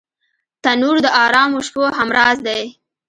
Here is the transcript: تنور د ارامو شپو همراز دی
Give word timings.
تنور 0.63 0.97
د 1.05 1.07
ارامو 1.23 1.59
شپو 1.67 1.83
همراز 1.99 2.37
دی 2.47 2.61